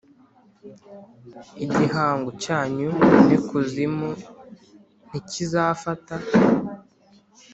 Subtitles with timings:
[1.65, 2.89] igihango cyanyu
[3.25, 4.09] n’ikuzimu
[5.07, 6.15] ntikizafata.